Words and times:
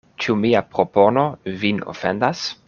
Ĉu 0.23 0.35
mia 0.45 0.61
propono 0.77 1.27
vin 1.65 1.85
ofendas? 1.95 2.45